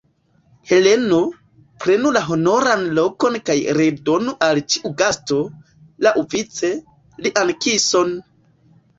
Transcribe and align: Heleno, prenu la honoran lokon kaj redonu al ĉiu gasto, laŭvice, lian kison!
Heleno, 0.67 1.17
prenu 1.83 2.13
la 2.15 2.21
honoran 2.29 2.85
lokon 2.99 3.37
kaj 3.49 3.57
redonu 3.77 4.33
al 4.47 4.61
ĉiu 4.75 4.91
gasto, 5.01 5.37
laŭvice, 6.07 6.71
lian 7.27 7.53
kison! 7.67 8.11